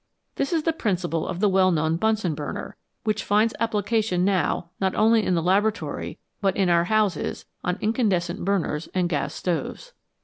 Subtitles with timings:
[0.33, 4.95] This is the principle of the well known Bunsen burner, which finds application now, not
[4.95, 9.93] only in the laboratory but in our houses, on incandescent burners and gas stoves.